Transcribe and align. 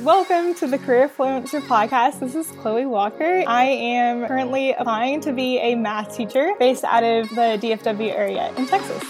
Welcome 0.00 0.54
to 0.54 0.66
the 0.66 0.78
Career 0.78 1.08
Fluencer 1.08 1.60
Podcast. 1.60 2.20
This 2.20 2.34
is 2.34 2.46
Chloe 2.60 2.86
Walker. 2.86 3.44
I 3.46 3.64
am 3.64 4.26
currently 4.26 4.72
applying 4.72 5.20
to 5.22 5.32
be 5.32 5.58
a 5.58 5.74
math 5.74 6.16
teacher 6.16 6.52
based 6.58 6.84
out 6.84 7.04
of 7.04 7.28
the 7.30 7.58
DFW 7.60 8.12
area 8.12 8.52
in 8.56 8.66
Texas. 8.66 9.02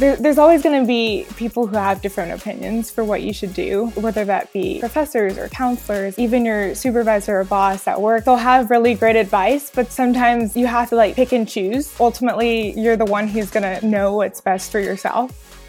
there's 0.00 0.38
always 0.38 0.62
going 0.62 0.80
to 0.80 0.86
be 0.86 1.26
people 1.36 1.66
who 1.66 1.76
have 1.76 2.00
different 2.00 2.32
opinions 2.32 2.90
for 2.90 3.04
what 3.04 3.20
you 3.20 3.34
should 3.34 3.52
do, 3.52 3.88
whether 3.96 4.24
that 4.24 4.50
be 4.50 4.80
professors 4.80 5.36
or 5.36 5.48
counselors, 5.50 6.18
even 6.18 6.42
your 6.42 6.74
supervisor 6.74 7.40
or 7.40 7.44
boss 7.44 7.86
at 7.86 8.00
work. 8.00 8.24
They'll 8.24 8.36
have 8.36 8.70
really 8.70 8.94
great 8.94 9.16
advice, 9.16 9.70
but 9.74 9.92
sometimes 9.92 10.56
you 10.56 10.66
have 10.66 10.88
to 10.88 10.96
like 10.96 11.16
pick 11.16 11.32
and 11.32 11.46
choose. 11.46 11.94
Ultimately, 12.00 12.72
you're 12.80 12.96
the 12.96 13.04
one 13.04 13.28
who's 13.28 13.50
going 13.50 13.78
to 13.78 13.86
know 13.86 14.14
what's 14.14 14.40
best 14.40 14.72
for 14.72 14.80
yourself. 14.80 15.59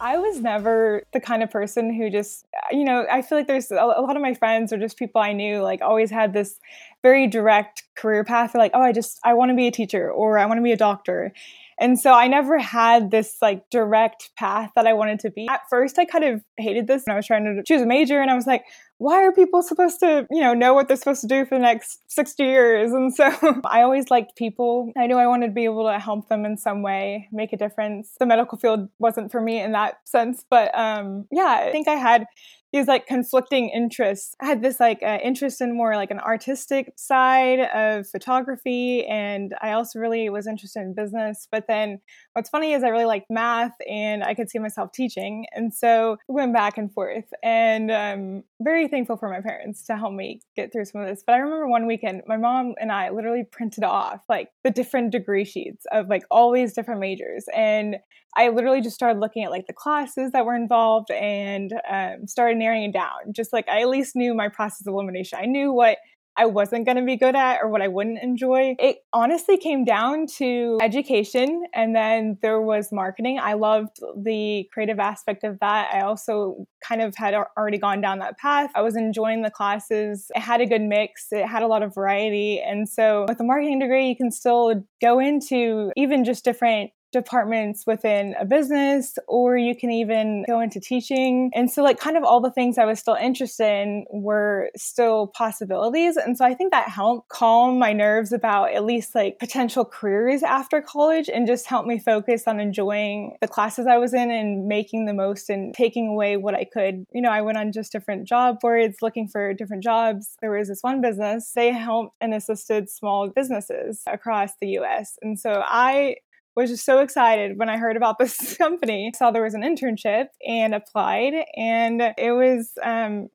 I 0.00 0.18
was 0.18 0.40
never 0.40 1.02
the 1.12 1.20
kind 1.20 1.42
of 1.42 1.50
person 1.50 1.92
who 1.92 2.10
just, 2.10 2.46
you 2.70 2.84
know, 2.84 3.06
I 3.10 3.22
feel 3.22 3.38
like 3.38 3.46
there's 3.46 3.70
a 3.70 3.74
lot 3.74 4.16
of 4.16 4.22
my 4.22 4.34
friends 4.34 4.72
or 4.72 4.78
just 4.78 4.96
people 4.96 5.20
I 5.20 5.32
knew, 5.32 5.60
like, 5.60 5.82
always 5.82 6.10
had 6.10 6.32
this 6.32 6.58
very 7.02 7.26
direct 7.26 7.82
career 7.96 8.24
path. 8.24 8.52
They're 8.52 8.62
like, 8.62 8.72
oh, 8.74 8.80
I 8.80 8.92
just, 8.92 9.18
I 9.24 9.34
want 9.34 9.50
to 9.50 9.56
be 9.56 9.66
a 9.66 9.72
teacher 9.72 10.10
or 10.10 10.38
I 10.38 10.46
want 10.46 10.58
to 10.58 10.62
be 10.62 10.72
a 10.72 10.76
doctor. 10.76 11.32
And 11.80 11.98
so 11.98 12.12
I 12.12 12.26
never 12.26 12.58
had 12.58 13.10
this 13.10 13.36
like 13.40 13.62
direct 13.70 14.30
path 14.36 14.70
that 14.74 14.86
I 14.86 14.92
wanted 14.94 15.20
to 15.20 15.30
be. 15.30 15.46
At 15.48 15.60
first, 15.70 15.98
I 15.98 16.04
kind 16.04 16.24
of 16.24 16.42
hated 16.56 16.86
this 16.88 17.04
and 17.06 17.12
I 17.12 17.16
was 17.16 17.26
trying 17.26 17.44
to 17.44 17.62
choose 17.62 17.82
a 17.82 17.86
major 17.86 18.20
and 18.20 18.30
I 18.30 18.34
was 18.34 18.46
like, 18.46 18.64
why 18.98 19.24
are 19.24 19.32
people 19.32 19.62
supposed 19.62 20.00
to, 20.00 20.26
you 20.30 20.40
know, 20.40 20.54
know 20.54 20.74
what 20.74 20.88
they're 20.88 20.96
supposed 20.96 21.20
to 21.20 21.28
do 21.28 21.44
for 21.46 21.54
the 21.54 21.62
next 21.62 22.00
60 22.08 22.42
years? 22.42 22.92
And 22.92 23.14
so 23.14 23.30
I 23.64 23.82
always 23.82 24.10
liked 24.10 24.36
people. 24.36 24.92
I 24.96 25.06
knew 25.06 25.16
I 25.16 25.28
wanted 25.28 25.46
to 25.46 25.52
be 25.52 25.64
able 25.64 25.86
to 25.86 25.98
help 25.98 26.28
them 26.28 26.44
in 26.44 26.56
some 26.56 26.82
way, 26.82 27.28
make 27.32 27.52
a 27.52 27.56
difference. 27.56 28.10
The 28.18 28.26
medical 28.26 28.58
field 28.58 28.88
wasn't 28.98 29.30
for 29.30 29.40
me 29.40 29.60
in 29.60 29.72
that 29.72 30.00
sense, 30.04 30.44
but 30.50 30.76
um, 30.76 31.26
yeah, 31.30 31.64
I 31.66 31.70
think 31.70 31.86
I 31.86 31.94
had 31.94 32.26
these 32.72 32.86
like 32.86 33.06
conflicting 33.06 33.70
interests. 33.70 34.34
I 34.40 34.46
had 34.46 34.62
this 34.62 34.78
like 34.78 35.02
uh, 35.02 35.18
interest 35.22 35.60
in 35.60 35.76
more 35.76 35.96
like 35.96 36.10
an 36.10 36.20
artistic 36.20 36.92
side 36.96 37.60
of 37.60 38.06
photography, 38.08 39.06
and 39.06 39.54
I 39.62 39.72
also 39.72 39.98
really 39.98 40.28
was 40.28 40.46
interested 40.46 40.80
in 40.80 40.94
business. 40.94 41.48
But 41.50 41.64
then 41.66 42.00
what's 42.34 42.50
funny 42.50 42.74
is 42.74 42.84
I 42.84 42.88
really 42.88 43.06
liked 43.06 43.26
math, 43.30 43.72
and 43.88 44.22
I 44.22 44.34
could 44.34 44.50
see 44.50 44.58
myself 44.58 44.92
teaching, 44.92 45.46
and 45.52 45.72
so 45.72 46.16
we 46.28 46.34
went 46.34 46.54
back 46.54 46.76
and 46.76 46.92
forth. 46.92 47.26
And 47.42 47.90
um, 47.90 48.42
very 48.60 48.88
thankful 48.88 49.16
for 49.16 49.30
my 49.30 49.40
parents 49.40 49.84
to 49.86 49.96
help 49.96 50.12
me 50.12 50.40
get 50.56 50.72
through 50.72 50.84
some 50.84 51.00
of 51.00 51.08
this. 51.08 51.22
But 51.26 51.34
I 51.34 51.38
remember 51.38 51.68
one 51.68 51.86
weekend, 51.86 52.22
my 52.26 52.36
mom 52.36 52.74
and 52.80 52.92
I 52.92 53.10
literally 53.10 53.44
printed 53.50 53.84
off 53.84 54.20
like 54.28 54.50
the 54.64 54.70
different 54.70 55.12
degree 55.12 55.44
sheets 55.44 55.86
of 55.92 56.08
like 56.08 56.22
all 56.30 56.52
these 56.52 56.74
different 56.74 57.00
majors, 57.00 57.46
and 57.56 57.96
I 58.36 58.50
literally 58.50 58.80
just 58.80 58.94
started 58.94 59.20
looking 59.20 59.44
at 59.44 59.50
like 59.50 59.66
the 59.66 59.72
classes 59.72 60.32
that 60.32 60.44
were 60.44 60.54
involved 60.54 61.10
and 61.10 61.72
um, 61.90 62.26
started 62.26 62.57
narrowing 62.58 62.92
down. 62.92 63.32
Just 63.32 63.52
like 63.52 63.68
I 63.68 63.82
at 63.82 63.88
least 63.88 64.16
knew 64.16 64.34
my 64.34 64.48
process 64.48 64.86
of 64.86 64.92
elimination. 64.92 65.38
I 65.40 65.46
knew 65.46 65.72
what 65.72 65.98
I 66.38 66.46
wasn't 66.46 66.86
going 66.86 66.96
to 66.96 67.02
be 67.02 67.16
good 67.16 67.34
at 67.34 67.58
or 67.60 67.68
what 67.68 67.82
I 67.82 67.88
wouldn't 67.88 68.22
enjoy. 68.22 68.76
It 68.78 68.98
honestly 69.12 69.56
came 69.56 69.84
down 69.84 70.26
to 70.36 70.78
education 70.80 71.64
and 71.74 71.96
then 71.96 72.38
there 72.42 72.60
was 72.60 72.92
marketing. 72.92 73.40
I 73.42 73.54
loved 73.54 73.98
the 74.16 74.68
creative 74.72 75.00
aspect 75.00 75.42
of 75.42 75.58
that. 75.58 75.92
I 75.92 76.02
also 76.02 76.64
kind 76.86 77.02
of 77.02 77.16
had 77.16 77.34
already 77.34 77.78
gone 77.78 78.00
down 78.00 78.20
that 78.20 78.38
path. 78.38 78.70
I 78.76 78.82
was 78.82 78.94
enjoying 78.94 79.42
the 79.42 79.50
classes. 79.50 80.30
It 80.36 80.40
had 80.40 80.60
a 80.60 80.66
good 80.66 80.82
mix, 80.82 81.26
it 81.32 81.44
had 81.44 81.64
a 81.64 81.66
lot 81.66 81.82
of 81.82 81.92
variety. 81.92 82.60
And 82.60 82.88
so 82.88 83.26
with 83.28 83.40
a 83.40 83.44
marketing 83.44 83.80
degree, 83.80 84.08
you 84.08 84.16
can 84.16 84.30
still 84.30 84.86
go 85.02 85.18
into 85.18 85.90
even 85.96 86.24
just 86.24 86.44
different 86.44 86.92
departments 87.12 87.84
within 87.86 88.34
a 88.38 88.44
business 88.44 89.18
or 89.26 89.56
you 89.56 89.74
can 89.74 89.90
even 89.90 90.44
go 90.46 90.60
into 90.60 90.80
teaching. 90.80 91.50
And 91.54 91.70
so 91.70 91.82
like 91.82 91.98
kind 91.98 92.16
of 92.16 92.24
all 92.24 92.40
the 92.40 92.50
things 92.50 92.78
i 92.78 92.84
was 92.84 92.98
still 92.98 93.14
interested 93.14 93.64
in 93.64 94.04
were 94.10 94.70
still 94.76 95.28
possibilities. 95.28 96.16
And 96.16 96.36
so 96.36 96.44
i 96.44 96.54
think 96.54 96.72
that 96.72 96.88
helped 96.88 97.28
calm 97.28 97.78
my 97.78 97.92
nerves 97.92 98.32
about 98.32 98.72
at 98.74 98.84
least 98.84 99.14
like 99.14 99.38
potential 99.38 99.84
careers 99.84 100.42
after 100.42 100.82
college 100.82 101.28
and 101.28 101.46
just 101.46 101.66
helped 101.66 101.88
me 101.88 101.98
focus 101.98 102.44
on 102.46 102.60
enjoying 102.60 103.36
the 103.40 103.48
classes 103.48 103.86
i 103.86 103.98
was 103.98 104.14
in 104.14 104.30
and 104.30 104.66
making 104.66 105.06
the 105.06 105.14
most 105.14 105.48
and 105.50 105.74
taking 105.74 106.08
away 106.08 106.36
what 106.36 106.54
i 106.54 106.64
could. 106.64 107.04
You 107.12 107.22
know 107.22 107.30
i 107.30 107.40
went 107.40 107.58
on 107.58 107.72
just 107.72 107.92
different 107.92 108.28
job 108.28 108.60
boards 108.60 108.98
looking 109.02 109.28
for 109.28 109.54
different 109.54 109.82
jobs. 109.82 110.36
There 110.40 110.50
was 110.50 110.68
this 110.68 110.80
one 110.82 111.00
business. 111.00 111.52
They 111.54 111.72
helped 111.72 112.14
and 112.20 112.34
assisted 112.34 112.90
small 112.90 113.28
businesses 113.28 114.02
across 114.06 114.52
the 114.60 114.68
us 114.78 115.16
and 115.22 115.38
so 115.38 115.62
i 115.66 116.16
was 116.58 116.70
just 116.70 116.84
so 116.84 116.98
excited 116.98 117.56
when 117.56 117.68
I 117.68 117.76
heard 117.76 117.96
about 117.96 118.18
this 118.18 118.56
company. 118.58 119.10
I 119.14 119.16
saw 119.16 119.30
there 119.30 119.42
was 119.42 119.54
an 119.54 119.62
internship 119.62 120.26
and 120.46 120.74
applied, 120.74 121.34
and 121.56 122.02
it 122.18 122.32
was 122.32 122.72
um, 122.82 123.28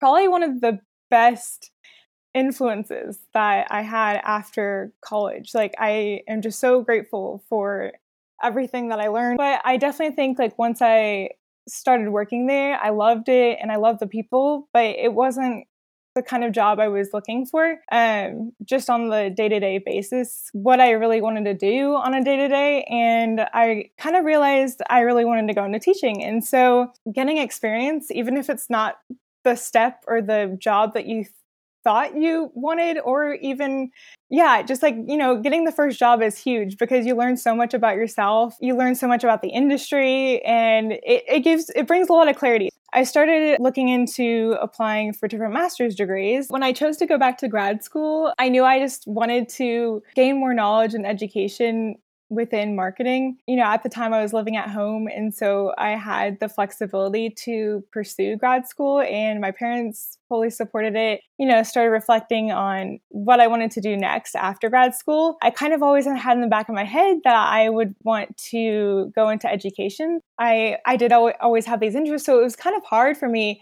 probably 0.00 0.28
one 0.28 0.42
of 0.42 0.60
the 0.60 0.80
best 1.10 1.70
influences 2.32 3.18
that 3.34 3.66
I 3.70 3.82
had 3.82 4.20
after 4.24 4.92
college. 5.04 5.50
Like, 5.54 5.74
I 5.78 6.22
am 6.26 6.40
just 6.42 6.58
so 6.58 6.82
grateful 6.82 7.44
for 7.48 7.92
everything 8.42 8.88
that 8.88 9.00
I 9.00 9.08
learned. 9.08 9.36
But 9.38 9.60
I 9.64 9.76
definitely 9.76 10.16
think, 10.16 10.38
like, 10.38 10.58
once 10.58 10.80
I 10.80 11.30
started 11.68 12.08
working 12.08 12.46
there, 12.46 12.78
I 12.82 12.90
loved 12.90 13.28
it 13.28 13.58
and 13.60 13.70
I 13.70 13.76
loved 13.76 14.00
the 14.00 14.06
people, 14.06 14.68
but 14.72 14.84
it 14.84 15.12
wasn't 15.12 15.66
the 16.14 16.22
kind 16.22 16.44
of 16.44 16.52
job 16.52 16.80
I 16.80 16.88
was 16.88 17.10
looking 17.12 17.46
for, 17.46 17.78
um, 17.92 18.52
just 18.64 18.90
on 18.90 19.08
the 19.08 19.30
day 19.30 19.48
to 19.48 19.60
day 19.60 19.78
basis, 19.78 20.50
what 20.52 20.80
I 20.80 20.90
really 20.90 21.20
wanted 21.20 21.44
to 21.44 21.54
do 21.54 21.94
on 21.94 22.14
a 22.14 22.24
day 22.24 22.36
to 22.36 22.48
day. 22.48 22.82
And 22.84 23.40
I 23.52 23.90
kind 23.98 24.16
of 24.16 24.24
realized 24.24 24.82
I 24.90 25.00
really 25.00 25.24
wanted 25.24 25.46
to 25.48 25.54
go 25.54 25.64
into 25.64 25.78
teaching. 25.78 26.24
And 26.24 26.44
so 26.44 26.92
getting 27.12 27.38
experience, 27.38 28.10
even 28.10 28.36
if 28.36 28.50
it's 28.50 28.68
not 28.68 28.98
the 29.44 29.54
step 29.54 30.04
or 30.06 30.20
the 30.20 30.56
job 30.60 30.94
that 30.94 31.06
you 31.06 31.24
thought 31.82 32.16
you 32.16 32.50
wanted 32.54 32.98
or 32.98 33.34
even 33.34 33.90
yeah 34.28 34.62
just 34.62 34.82
like 34.82 34.94
you 35.06 35.16
know 35.16 35.40
getting 35.40 35.64
the 35.64 35.72
first 35.72 35.98
job 35.98 36.20
is 36.20 36.36
huge 36.36 36.76
because 36.76 37.06
you 37.06 37.14
learn 37.14 37.36
so 37.36 37.54
much 37.54 37.72
about 37.72 37.96
yourself 37.96 38.54
you 38.60 38.76
learn 38.76 38.94
so 38.94 39.08
much 39.08 39.24
about 39.24 39.40
the 39.40 39.48
industry 39.48 40.42
and 40.42 40.92
it, 40.92 41.24
it 41.26 41.40
gives 41.40 41.70
it 41.70 41.86
brings 41.86 42.08
a 42.08 42.12
lot 42.12 42.28
of 42.28 42.36
clarity 42.36 42.68
i 42.92 43.02
started 43.04 43.58
looking 43.60 43.88
into 43.88 44.56
applying 44.60 45.12
for 45.12 45.28
different 45.28 45.54
master's 45.54 45.94
degrees. 45.94 46.46
When 46.48 46.62
i 46.62 46.72
chose 46.72 46.96
to 46.98 47.06
go 47.06 47.18
back 47.18 47.38
to 47.38 47.48
grad 47.48 47.84
school 47.84 48.32
i 48.38 48.48
knew 48.48 48.64
i 48.64 48.78
just 48.78 49.06
wanted 49.06 49.48
to 49.50 50.02
gain 50.14 50.38
more 50.38 50.54
knowledge 50.54 50.94
and 50.94 51.06
education 51.06 51.96
within 52.30 52.74
marketing. 52.76 53.36
You 53.46 53.56
know, 53.56 53.64
at 53.64 53.82
the 53.82 53.88
time 53.88 54.14
I 54.14 54.22
was 54.22 54.32
living 54.32 54.56
at 54.56 54.70
home, 54.70 55.08
and 55.08 55.34
so 55.34 55.74
I 55.76 55.90
had 55.90 56.40
the 56.40 56.48
flexibility 56.48 57.28
to 57.44 57.84
pursue 57.92 58.36
grad 58.36 58.66
school, 58.66 59.00
and 59.00 59.40
my 59.40 59.50
parents 59.50 60.16
fully 60.28 60.48
supported 60.48 60.96
it. 60.96 61.20
You 61.38 61.46
know, 61.46 61.62
started 61.62 61.90
reflecting 61.90 62.52
on 62.52 63.00
what 63.08 63.40
I 63.40 63.48
wanted 63.48 63.72
to 63.72 63.80
do 63.80 63.96
next 63.96 64.34
after 64.34 64.70
grad 64.70 64.94
school. 64.94 65.36
I 65.42 65.50
kind 65.50 65.74
of 65.74 65.82
always 65.82 66.06
had 66.06 66.36
in 66.36 66.40
the 66.40 66.46
back 66.46 66.68
of 66.68 66.74
my 66.74 66.84
head 66.84 67.18
that 67.24 67.34
I 67.34 67.68
would 67.68 67.94
want 68.02 68.36
to 68.50 69.12
go 69.14 69.28
into 69.28 69.50
education. 69.50 70.20
I 70.38 70.78
I 70.86 70.96
did 70.96 71.12
always 71.12 71.66
have 71.66 71.80
these 71.80 71.94
interests, 71.94 72.24
so 72.24 72.40
it 72.40 72.44
was 72.44 72.56
kind 72.56 72.76
of 72.76 72.84
hard 72.84 73.18
for 73.18 73.28
me 73.28 73.60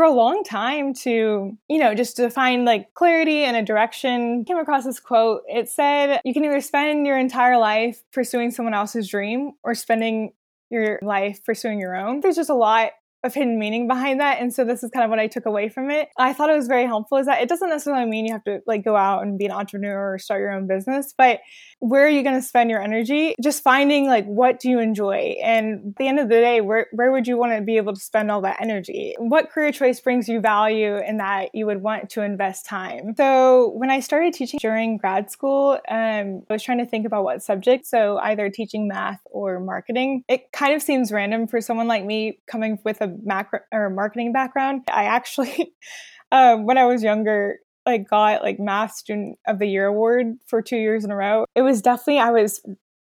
for 0.00 0.04
a 0.04 0.10
long 0.10 0.42
time 0.42 0.94
to, 0.94 1.54
you 1.68 1.78
know, 1.78 1.94
just 1.94 2.16
to 2.16 2.30
find 2.30 2.64
like 2.64 2.94
clarity 2.94 3.44
and 3.44 3.54
a 3.54 3.62
direction. 3.62 4.46
Came 4.46 4.56
across 4.56 4.86
this 4.86 4.98
quote. 4.98 5.42
It 5.46 5.68
said, 5.68 6.22
You 6.24 6.32
can 6.32 6.42
either 6.42 6.62
spend 6.62 7.06
your 7.06 7.18
entire 7.18 7.58
life 7.58 8.02
pursuing 8.10 8.50
someone 8.50 8.72
else's 8.72 9.06
dream 9.10 9.52
or 9.62 9.74
spending 9.74 10.32
your 10.70 11.00
life 11.02 11.44
pursuing 11.44 11.78
your 11.78 11.94
own. 11.94 12.20
There's 12.20 12.36
just 12.36 12.48
a 12.48 12.54
lot 12.54 12.92
of 13.22 13.34
hidden 13.34 13.58
meaning 13.58 13.86
behind 13.86 14.20
that. 14.20 14.40
And 14.40 14.52
so 14.52 14.64
this 14.64 14.82
is 14.82 14.90
kind 14.90 15.04
of 15.04 15.10
what 15.10 15.18
I 15.18 15.26
took 15.26 15.46
away 15.46 15.68
from 15.68 15.90
it. 15.90 16.08
I 16.18 16.32
thought 16.32 16.50
it 16.50 16.56
was 16.56 16.66
very 16.66 16.86
helpful 16.86 17.18
is 17.18 17.26
that 17.26 17.42
it 17.42 17.48
doesn't 17.48 17.68
necessarily 17.68 18.06
mean 18.06 18.26
you 18.26 18.32
have 18.32 18.44
to 18.44 18.60
like 18.66 18.84
go 18.84 18.96
out 18.96 19.22
and 19.22 19.38
be 19.38 19.46
an 19.46 19.52
entrepreneur 19.52 20.14
or 20.14 20.18
start 20.18 20.40
your 20.40 20.52
own 20.52 20.66
business, 20.66 21.14
but 21.16 21.40
where 21.80 22.04
are 22.04 22.10
you 22.10 22.22
going 22.22 22.34
to 22.34 22.42
spend 22.42 22.70
your 22.70 22.82
energy? 22.82 23.34
Just 23.42 23.62
finding 23.62 24.06
like 24.06 24.26
what 24.26 24.60
do 24.60 24.70
you 24.70 24.78
enjoy? 24.78 25.36
And 25.42 25.90
at 25.90 25.96
the 25.96 26.08
end 26.08 26.18
of 26.18 26.28
the 26.28 26.36
day, 26.36 26.60
where 26.60 26.86
where 26.92 27.12
would 27.12 27.26
you 27.26 27.36
want 27.36 27.52
to 27.52 27.62
be 27.62 27.76
able 27.76 27.94
to 27.94 28.00
spend 28.00 28.30
all 28.30 28.42
that 28.42 28.60
energy? 28.60 29.14
What 29.18 29.50
career 29.50 29.72
choice 29.72 30.00
brings 30.00 30.28
you 30.28 30.40
value 30.40 30.96
in 30.96 31.18
that 31.18 31.54
you 31.54 31.66
would 31.66 31.82
want 31.82 32.10
to 32.10 32.22
invest 32.22 32.66
time? 32.66 33.14
So 33.16 33.72
when 33.76 33.90
I 33.90 34.00
started 34.00 34.34
teaching 34.34 34.58
during 34.60 34.96
grad 34.96 35.30
school, 35.30 35.78
um, 35.88 36.42
I 36.48 36.52
was 36.52 36.62
trying 36.62 36.78
to 36.78 36.86
think 36.86 37.06
about 37.06 37.24
what 37.24 37.42
subject. 37.42 37.86
So 37.86 38.18
either 38.18 38.50
teaching 38.50 38.88
math 38.88 39.20
or 39.26 39.60
marketing. 39.60 40.24
It 40.28 40.52
kind 40.52 40.74
of 40.74 40.82
seems 40.82 41.12
random 41.12 41.46
for 41.46 41.60
someone 41.60 41.88
like 41.88 42.04
me 42.04 42.38
coming 42.46 42.78
with 42.84 43.00
a 43.00 43.09
macro 43.22 43.60
or 43.72 43.90
marketing 43.90 44.32
background. 44.32 44.82
I 44.92 45.04
actually, 45.04 45.72
um, 46.32 46.66
when 46.66 46.78
I 46.78 46.86
was 46.86 47.02
younger, 47.02 47.58
like 47.86 48.08
got 48.08 48.42
like 48.42 48.60
math 48.60 48.94
student 48.94 49.38
of 49.46 49.58
the 49.58 49.66
year 49.66 49.86
award 49.86 50.36
for 50.46 50.62
two 50.62 50.76
years 50.76 51.04
in 51.04 51.10
a 51.10 51.16
row. 51.16 51.44
It 51.54 51.62
was 51.62 51.82
definitely 51.82 52.20
I 52.20 52.30
was 52.30 52.60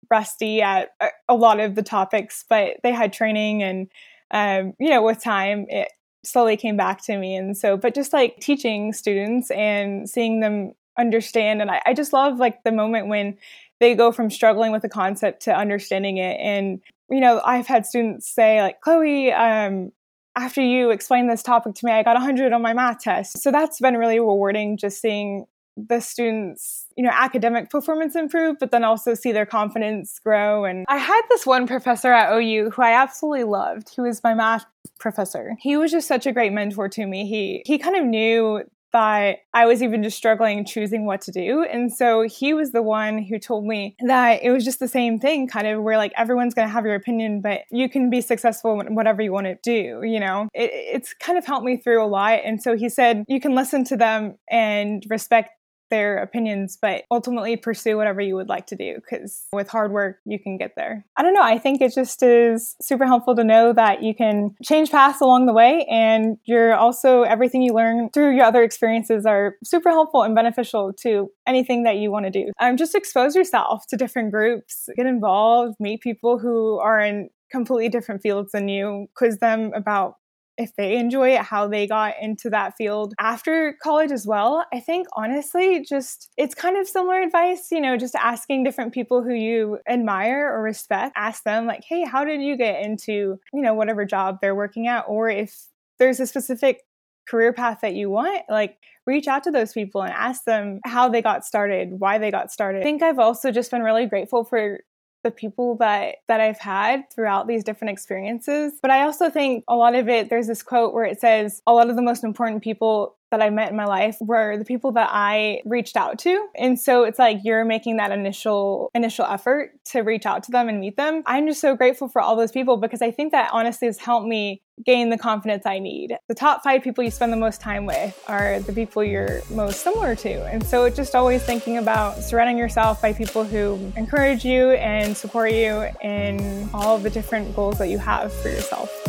rusty 0.10 0.62
at 0.62 0.90
a 1.28 1.36
lot 1.36 1.60
of 1.60 1.76
the 1.76 1.84
topics, 1.84 2.46
but 2.48 2.78
they 2.84 2.92
had 2.92 3.14
training 3.14 3.64
and 3.64 3.88
um, 4.32 4.74
you 4.80 4.90
know 4.90 5.04
with 5.04 5.24
time 5.24 5.66
it 5.70 5.90
slowly 6.24 6.58
came 6.58 6.78
back 6.78 7.04
to 7.06 7.18
me. 7.18 7.36
And 7.36 7.58
so, 7.58 7.78
but 7.78 7.96
just 7.96 8.14
like 8.14 8.40
teaching 8.40 8.94
students 8.94 9.52
and 9.52 10.10
seeing 10.10 10.40
them 10.40 10.74
understand 10.98 11.62
and 11.62 11.70
I, 11.70 11.82
I 11.86 11.94
just 11.94 12.14
love 12.14 12.38
like 12.40 12.64
the 12.64 12.72
moment 12.72 13.08
when 13.08 13.38
they 13.80 13.96
go 13.96 14.12
from 14.12 14.30
struggling 14.30 14.72
with 14.72 14.84
a 14.84 14.90
concept 14.90 15.44
to 15.44 15.56
understanding 15.56 16.18
it. 16.18 16.40
And, 16.40 16.82
you 17.10 17.20
know, 17.20 17.42
I've 17.46 17.68
had 17.68 17.86
students 17.86 18.34
say, 18.34 18.62
like, 18.62 18.82
Chloe, 18.82 19.32
um, 19.32 19.92
after 20.36 20.62
you 20.62 20.90
explained 20.90 21.30
this 21.30 21.44
topic 21.44 21.76
to 21.76 21.86
me, 21.86 21.92
I 21.92 22.04
got 22.04 22.16
100 22.16 22.52
on 22.52 22.62
my 22.62 22.74
math 22.74 23.00
test. 23.00 23.42
So 23.42 23.52
that's 23.52 23.80
been 23.80 23.96
really 23.96 24.20
rewarding 24.20 24.78
just 24.78 25.02
seeing 25.02 25.46
the 25.78 26.00
students, 26.00 26.86
you 26.96 27.04
know, 27.04 27.12
academic 27.12 27.70
performance 27.70 28.16
improve, 28.16 28.58
but 28.60 28.72
then 28.72 28.84
also 28.84 29.14
see 29.14 29.32
their 29.32 29.46
confidence 29.46 30.20
grow. 30.24 30.64
And 30.64 30.86
I 30.88 30.98
had 30.98 31.22
this 31.30 31.46
one 31.46 31.68
professor 31.68 32.12
at 32.14 32.34
OU 32.34 32.72
who 32.72 32.82
I 32.82 32.92
absolutely 32.92 33.44
loved. 33.44 33.90
He 33.94 34.02
was 34.02 34.24
my 34.24 34.34
math 34.34 34.66
professor. 35.00 35.56
He 35.60 35.76
was 35.76 35.92
just 35.92 36.08
such 36.08 36.26
a 36.26 36.32
great 36.32 36.54
mentor 36.54 36.88
to 36.90 37.06
me. 37.06 37.28
He 37.28 37.62
he 37.66 37.78
kind 37.78 37.98
of 37.98 38.06
knew 38.06 38.64
that 38.96 39.40
I 39.54 39.66
was 39.66 39.84
even 39.84 40.04
just 40.04 40.16
struggling 40.16 40.64
choosing 40.64 41.06
what 41.06 41.20
to 41.24 41.32
do. 41.32 41.64
And 41.64 41.94
so 41.94 42.22
he 42.22 42.54
was 42.54 42.72
the 42.72 42.82
one 42.82 43.18
who 43.22 43.38
told 43.38 43.66
me 43.66 43.98
that 44.08 44.42
it 44.42 44.52
was 44.52 44.64
just 44.64 44.80
the 44.80 44.88
same 44.88 45.20
thing, 45.20 45.50
kind 45.50 45.68
of 45.68 45.84
where 45.84 45.98
like 45.98 46.14
everyone's 46.16 46.54
going 46.54 46.66
to 46.66 46.72
have 46.72 46.86
your 46.86 46.96
opinion, 46.96 47.42
but 47.42 47.64
you 47.72 47.90
can 47.90 48.10
be 48.10 48.22
successful 48.22 48.80
in 48.80 48.96
whatever 48.96 49.22
you 49.22 49.34
want 49.34 49.48
to 49.48 49.58
do. 49.64 50.02
You 50.08 50.22
know, 50.22 50.48
it, 50.54 50.72
it's 50.74 51.14
kind 51.14 51.38
of 51.38 51.46
helped 51.46 51.66
me 51.66 51.76
through 51.76 52.02
a 52.02 52.08
lot. 52.08 52.40
And 52.46 52.64
so 52.64 52.78
he 52.78 52.88
said, 52.88 53.26
you 53.28 53.42
can 53.42 53.54
listen 53.54 53.84
to 53.84 53.98
them 53.98 54.36
and 54.50 55.04
respect 55.10 55.50
their 55.90 56.18
opinions, 56.18 56.78
but 56.82 57.04
ultimately 57.12 57.56
pursue 57.58 57.98
whatever 57.98 58.22
you 58.22 58.36
would 58.36 58.50
like 58.50 58.68
to 58.68 58.76
do 58.76 58.96
because 58.96 59.46
with 59.54 59.70
hard 59.70 59.92
work, 59.92 60.18
you 60.26 60.40
can 60.40 60.58
get 60.58 60.74
there. 60.76 61.06
I 61.18 61.24
don't 61.24 61.34
know. 61.34 61.44
I 61.44 61.58
think 61.58 61.82
it 61.82 61.94
just 61.94 62.22
is 62.24 62.76
super 62.82 63.06
helpful 63.06 63.36
to 63.36 63.44
know 63.44 63.74
that 63.74 64.04
you 64.04 64.16
can 64.16 64.56
change 64.64 64.92
paths 64.92 65.22
along 65.22 65.46
the 65.46 65.54
way 65.54 65.86
and 65.90 66.38
you're 66.46 66.76
also 66.76 67.24
everything 67.24 67.62
you 67.62 67.74
learn 67.74 68.10
through 68.14 68.36
your 68.36 68.46
other 68.46 68.64
experiences 68.64 69.26
are 69.26 69.56
super 69.64 69.90
helpful 69.90 70.24
and 70.24 70.36
beneficial 70.36 70.94
to 71.02 71.30
anything 71.48 71.84
that 71.84 71.98
you 71.98 72.12
want 72.12 72.26
to 72.26 72.32
do. 72.32 72.52
Um, 72.60 72.78
just 72.78 72.96
expose 72.96 73.36
yourself 73.36 73.86
to 73.88 73.98
different 73.98 74.32
groups, 74.32 74.90
get 74.96 75.06
involved, 75.06 75.76
meet 75.80 76.02
people 76.02 76.40
who 76.40 76.80
are 76.80 77.00
in 77.00 77.30
completely 77.52 77.90
different 77.90 78.22
fields 78.22 78.52
than 78.52 78.68
you, 78.68 79.08
quiz 79.16 79.38
them 79.38 79.72
about 79.76 80.16
if 80.58 80.76
they 80.76 80.98
enjoy 80.98 81.36
it, 81.36 81.42
how 81.42 81.68
they 81.68 81.88
got 81.88 82.14
into 82.22 82.50
that 82.50 82.76
field 82.78 83.14
after 83.20 83.76
college 83.82 84.12
as 84.12 84.26
well. 84.26 84.66
I 84.74 84.80
think 84.80 85.08
honestly, 85.14 85.84
just 85.84 86.30
it's 86.38 86.56
kind 86.56 86.78
of 86.78 86.88
similar 86.88 87.22
advice, 87.22 87.68
you 87.72 87.82
know, 87.82 87.98
just 87.98 88.16
asking 88.16 88.64
different 88.64 88.94
people 88.94 89.24
who 89.24 89.34
you 89.34 89.80
admire 89.88 90.52
or 90.52 90.62
respect, 90.62 91.14
ask 91.16 91.44
them, 91.44 91.66
like, 91.66 91.84
hey, 91.88 92.06
how 92.06 92.24
did 92.24 92.42
you 92.42 92.58
get 92.58 92.84
into, 92.84 93.40
you 93.54 93.62
know, 93.62 93.74
whatever 93.74 94.06
job 94.06 94.38
they're 94.42 94.56
working 94.56 94.88
at? 94.88 95.06
Or 95.08 95.30
if 95.30 95.66
there's 96.00 96.20
a 96.20 96.28
specific 96.28 96.82
career 97.28 97.54
path 97.54 97.80
that 97.82 97.96
you 97.96 98.10
want, 98.10 98.44
like 98.50 98.78
reach 99.08 99.28
out 99.28 99.44
to 99.44 99.52
those 99.52 99.74
people 99.74 100.02
and 100.02 100.14
ask 100.14 100.44
them 100.46 100.80
how 100.86 101.10
they 101.10 101.22
got 101.22 101.44
started, 101.44 102.00
why 102.00 102.18
they 102.18 102.32
got 102.32 102.52
started. 102.52 102.82
I 102.82 102.84
think 102.84 103.02
I've 103.02 103.20
also 103.20 103.52
just 103.52 103.72
been 103.72 103.82
really 103.84 104.06
grateful 104.06 104.44
for 104.44 104.80
the 105.26 105.32
people 105.32 105.76
that 105.78 106.18
that 106.28 106.40
I've 106.40 106.60
had 106.60 107.10
throughout 107.12 107.48
these 107.48 107.64
different 107.64 107.92
experiences. 107.92 108.74
But 108.80 108.92
I 108.92 109.02
also 109.02 109.30
think 109.30 109.66
a 109.68 109.76
lot 109.76 109.96
of 109.96 110.08
it 110.08 110.30
there's 110.30 110.48
this 110.48 110.62
quote 110.62 110.94
where 110.94 111.04
it 111.04 111.20
says 111.20 111.64
a 111.66 111.74
lot 111.74 111.90
of 111.90 111.96
the 111.96 112.04
most 112.04 112.24
important 112.24 112.64
people 112.64 113.18
that 113.38 113.46
I 113.46 113.50
met 113.50 113.70
in 113.70 113.76
my 113.76 113.86
life 113.86 114.18
were 114.22 114.58
the 114.58 114.66
people 114.66 114.94
that 114.94 115.10
I 115.12 115.62
reached 115.66 115.98
out 115.98 116.20
to. 116.20 116.48
And 116.56 116.80
so 116.80 117.04
it's 117.04 117.20
like 117.20 117.40
you're 117.44 117.66
making 117.66 117.98
that 117.98 118.12
initial 118.12 118.90
initial 118.96 119.26
effort 119.26 119.72
to 119.92 120.02
reach 120.02 120.26
out 120.26 120.44
to 120.44 120.52
them 120.52 120.70
and 120.70 120.80
meet 120.80 120.98
them. 120.98 121.22
I'm 121.26 121.48
just 121.48 121.62
so 121.62 121.76
grateful 121.76 122.08
for 122.08 122.22
all 122.22 122.36
those 122.36 122.52
people 122.52 122.78
because 122.78 123.02
I 123.02 123.12
think 123.12 123.32
that 123.34 123.50
honestly 123.52 123.88
has 123.88 123.98
helped 123.98 124.28
me 124.28 124.62
gain 124.86 125.10
the 125.10 125.18
confidence 125.18 125.66
I 125.66 125.80
need. 125.80 126.18
The 126.28 126.36
top 126.36 126.64
5 126.64 126.84
people 126.84 127.04
you 127.04 127.12
spend 127.12 127.32
the 127.32 127.38
most 127.38 127.62
time 127.62 127.86
with 127.86 128.22
are 128.28 128.60
the 128.60 128.74
people 128.74 129.04
you're 129.04 129.42
most 129.50 129.82
similar 129.82 130.16
to. 130.16 130.46
And 130.48 130.66
so 130.66 130.84
it's 130.86 130.98
just 130.98 131.16
always 131.16 131.44
thinking 131.44 131.78
about 131.78 132.22
surrounding 132.22 132.58
yourself 132.58 133.02
by 133.02 133.14
people 133.14 133.44
who 133.44 133.92
encourage 133.96 134.44
you 134.44 134.72
and 134.72 135.16
support 135.16 135.52
you 135.52 135.88
in 136.02 136.70
all 136.74 136.98
the 136.98 137.10
different 137.10 137.56
goals 137.56 137.78
that 137.78 137.90
you 137.90 137.98
have 137.98 138.34
for 138.34 138.50
yourself. 138.50 139.05